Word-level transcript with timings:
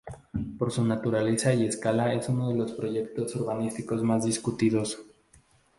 Por 0.57 0.71
su 0.71 0.83
naturaleza 0.83 1.53
y 1.53 1.67
escala 1.67 2.11
es 2.15 2.27
en 2.27 2.37
uno 2.37 2.49
de 2.49 2.55
los 2.55 2.71
proyectos 2.71 3.35
urbanísticos 3.35 4.01
más 4.01 4.23
discutidos. 4.25 4.99